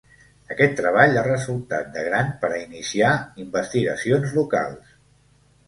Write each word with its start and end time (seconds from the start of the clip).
Aquest 0.53 0.71
treball 0.79 1.19
ha 1.21 1.25
resultat 1.27 1.91
de 1.99 2.07
gran 2.09 2.33
per 2.45 2.51
a 2.57 2.63
iniciar 2.63 3.13
investigacions 3.47 4.37
locals. 4.43 4.99